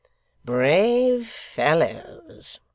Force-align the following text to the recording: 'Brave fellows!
'Brave 0.43 1.27
fellows! 1.27 2.59